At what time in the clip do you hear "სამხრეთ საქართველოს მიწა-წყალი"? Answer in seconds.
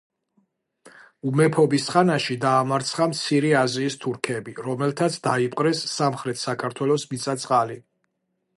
5.93-7.79